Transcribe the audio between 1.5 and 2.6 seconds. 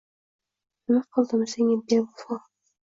senga, bevafo?